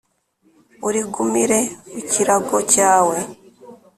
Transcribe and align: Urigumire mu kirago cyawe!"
Urigumire 0.87 1.59
mu 1.91 1.99
kirago 2.11 2.57
cyawe!" 2.73 3.17